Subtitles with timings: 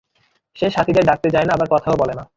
[0.55, 2.23] সে সাথিদের ডাকতে যায় না আবার কথাও বলে না।